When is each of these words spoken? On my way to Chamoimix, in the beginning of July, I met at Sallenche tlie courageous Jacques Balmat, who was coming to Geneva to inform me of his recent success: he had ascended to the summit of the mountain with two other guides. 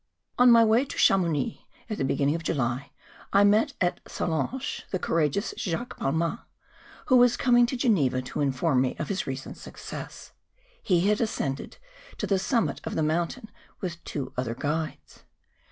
On 0.39 0.49
my 0.49 0.63
way 0.63 0.83
to 0.83 0.97
Chamoimix, 0.97 1.59
in 1.87 1.95
the 1.95 2.03
beginning 2.03 2.33
of 2.33 2.41
July, 2.41 2.89
I 3.31 3.43
met 3.43 3.73
at 3.79 4.03
Sallenche 4.05 4.81
tlie 4.89 4.99
courageous 4.99 5.53
Jacques 5.59 5.99
Balmat, 5.99 6.39
who 7.05 7.17
was 7.17 7.37
coming 7.37 7.67
to 7.67 7.77
Geneva 7.77 8.19
to 8.23 8.41
inform 8.41 8.81
me 8.81 8.95
of 8.97 9.09
his 9.09 9.27
recent 9.27 9.57
success: 9.57 10.31
he 10.81 11.01
had 11.07 11.21
ascended 11.21 11.77
to 12.17 12.25
the 12.25 12.39
summit 12.39 12.81
of 12.83 12.95
the 12.95 13.03
mountain 13.03 13.51
with 13.79 14.03
two 14.03 14.33
other 14.35 14.55
guides. 14.55 15.23